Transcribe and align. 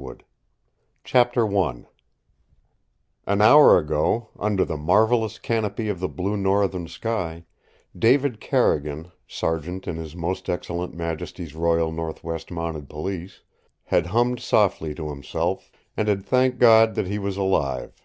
THE 0.00 0.04
FLAMING 1.04 1.24
FOREST 1.48 1.56
I 3.26 3.32
An 3.32 3.42
hour 3.42 3.76
ago, 3.80 4.28
under 4.38 4.64
the 4.64 4.76
marvelous 4.76 5.40
canopy 5.40 5.88
of 5.88 5.98
the 5.98 6.08
blue 6.08 6.36
northern 6.36 6.86
sky, 6.86 7.46
David 7.98 8.38
Carrigan, 8.40 9.10
Sergeant 9.26 9.88
in 9.88 9.96
His 9.96 10.14
Most 10.14 10.48
Excellent 10.48 10.94
Majesty's 10.94 11.56
Royal 11.56 11.90
Northwest 11.90 12.52
Mounted 12.52 12.88
Police, 12.88 13.42
had 13.86 14.06
hummed 14.06 14.38
softly 14.38 14.94
to 14.94 15.08
himself, 15.08 15.68
and 15.96 16.06
had 16.06 16.24
thanked 16.24 16.60
God 16.60 16.94
that 16.94 17.08
he 17.08 17.18
was 17.18 17.36
alive. 17.36 18.00